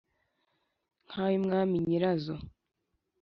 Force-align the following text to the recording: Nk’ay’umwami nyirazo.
Nk’ay’umwami 1.05 1.75
nyirazo. 1.85 2.35